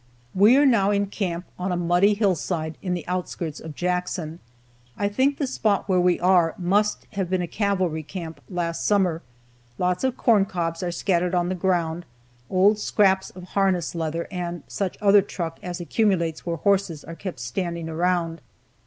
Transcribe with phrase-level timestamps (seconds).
[0.33, 4.39] "We are now in camp on a muddy hillside in the outskirts of Jackson.
[4.97, 9.21] I think the spot where we are must have been a cavalry camp last summer.
[9.77, 12.07] Lots of corn cobs are scattered on the ground,
[12.49, 17.39] old scraps of harness leather, and such other truck as accumulates where horses are kept
[17.39, 18.41] standing around.